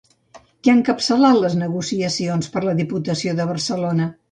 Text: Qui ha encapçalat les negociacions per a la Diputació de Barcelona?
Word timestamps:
Qui 0.45 0.71
ha 0.71 0.73
encapçalat 0.77 1.37
les 1.43 1.57
negociacions 1.61 2.51
per 2.57 2.61
a 2.65 2.65
la 2.71 2.75
Diputació 2.83 3.39
de 3.43 3.51
Barcelona? 3.55 4.13